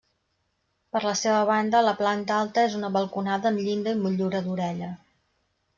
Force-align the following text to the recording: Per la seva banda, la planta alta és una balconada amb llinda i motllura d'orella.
Per 0.95 1.01
la 1.07 1.13
seva 1.19 1.43
banda, 1.49 1.83
la 1.89 1.93
planta 2.01 2.39
alta 2.45 2.65
és 2.71 2.81
una 2.81 2.93
balconada 2.99 3.51
amb 3.53 3.65
llinda 3.69 3.97
i 3.99 4.03
motllura 4.03 4.45
d'orella. 4.49 4.93